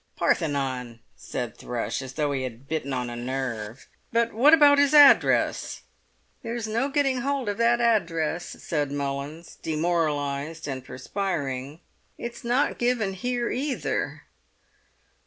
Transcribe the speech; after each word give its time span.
"Parthenon!" 0.15 0.99
said 1.15 1.55
Thrush, 1.55 2.01
as 2.01 2.13
though 2.13 2.31
he 2.31 2.41
had 2.41 2.67
bitten 2.67 2.91
on 2.91 3.07
a 3.07 3.15
nerve. 3.15 3.87
"But 4.11 4.33
what 4.33 4.51
about 4.51 4.79
his 4.79 4.95
address?" 4.95 5.83
"There's 6.41 6.67
no 6.67 6.89
getting 6.89 7.21
hold 7.21 7.47
of 7.47 7.59
that 7.59 7.79
address," 7.79 8.45
said 8.63 8.91
Mullins, 8.91 9.57
demoralised 9.61 10.67
and 10.67 10.83
perspiring. 10.83 11.81
"It's 12.17 12.43
not 12.43 12.79
given 12.79 13.13
here 13.13 13.51
either." 13.51 14.23